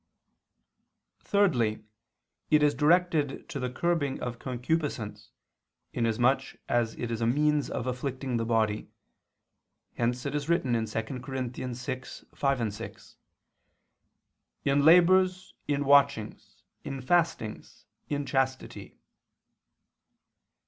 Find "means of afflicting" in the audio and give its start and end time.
7.27-8.37